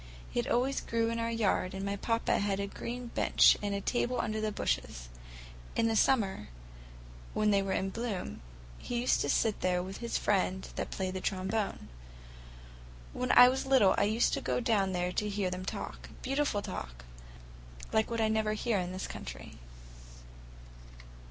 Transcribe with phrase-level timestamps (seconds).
[0.33, 3.81] It always grew in our yard and my papa had a green bench and a
[3.81, 5.09] table under the bushes.
[5.75, 6.47] In summer,
[7.35, 8.41] when they were in bloom,
[8.79, 11.87] he used to sit there with his friend that played the trombone.
[13.13, 17.05] When I was little I used to go down there to hear them talk—beautiful talk,
[17.93, 19.59] like what I never hear in this country."